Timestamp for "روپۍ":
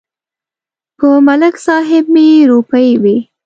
2.51-2.89